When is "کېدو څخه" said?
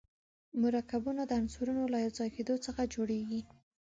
2.35-2.81